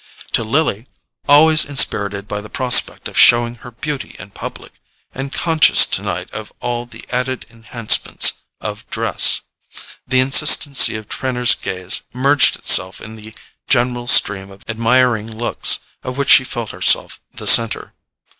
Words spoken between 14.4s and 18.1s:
of admiring looks of which she felt herself the centre.